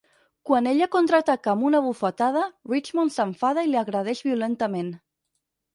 [0.49, 4.93] Quan ella contraataca amb una bufetada, Richmond s'enfada i l'agredeix violentament.